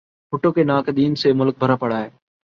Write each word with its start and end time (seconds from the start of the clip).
بھٹو 0.33 0.51
کے 0.51 0.63
ناقدین 0.63 1.15
سے 1.15 1.33
ملک 1.33 1.57
بھرا 1.59 1.75
پڑا 1.75 1.99
ہے۔ 1.99 2.09